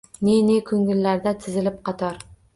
[0.27, 2.21] Ne-ne ko’ngillarda tizilib qator